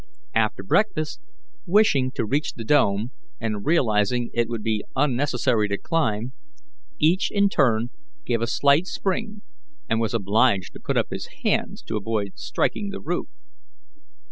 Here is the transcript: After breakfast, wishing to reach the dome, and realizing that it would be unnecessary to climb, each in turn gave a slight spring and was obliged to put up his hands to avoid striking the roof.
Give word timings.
After 0.33 0.63
breakfast, 0.63 1.21
wishing 1.67 2.09
to 2.15 2.25
reach 2.25 2.53
the 2.55 2.63
dome, 2.63 3.11
and 3.39 3.63
realizing 3.67 4.31
that 4.33 4.41
it 4.41 4.49
would 4.49 4.63
be 4.63 4.83
unnecessary 4.95 5.67
to 5.67 5.77
climb, 5.77 6.31
each 6.97 7.29
in 7.29 7.49
turn 7.49 7.91
gave 8.25 8.41
a 8.41 8.47
slight 8.47 8.87
spring 8.87 9.43
and 9.87 9.99
was 10.01 10.15
obliged 10.15 10.73
to 10.73 10.79
put 10.79 10.97
up 10.97 11.11
his 11.11 11.27
hands 11.43 11.83
to 11.83 11.97
avoid 11.97 12.31
striking 12.39 12.89
the 12.89 12.99
roof. 12.99 13.27